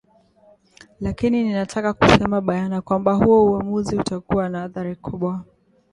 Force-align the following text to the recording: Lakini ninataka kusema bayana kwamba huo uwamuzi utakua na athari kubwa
Lakini 1.01 1.43
ninataka 1.43 1.93
kusema 1.93 2.41
bayana 2.41 2.81
kwamba 2.81 3.13
huo 3.13 3.45
uwamuzi 3.45 3.95
utakua 3.95 4.49
na 4.49 4.63
athari 4.63 4.95
kubwa 4.95 5.43